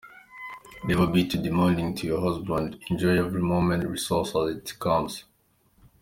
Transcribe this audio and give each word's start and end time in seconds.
Never 0.83 1.05
be 1.05 1.27
too 1.27 1.39
demanding 1.39 1.93
to 1.93 2.07
your 2.07 2.21
husband, 2.21 2.79
enjoy 2.89 3.23
every 3.23 3.43
moment, 3.43 3.87
resource 3.87 4.29
as 4.35 4.55
it 4.57 4.79
comes. 4.79 5.25